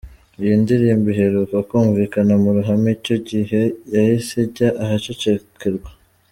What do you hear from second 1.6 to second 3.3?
kumvikana mu ruhame icyo